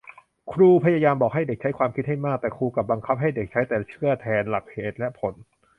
[0.51, 5.33] ครูพยายามบอกให้เด็กใช้ความคิดให้มาก แต่ครูกลับบังคับให้เด็กใช้แต่เชื่อแทนหลักเหตุและผล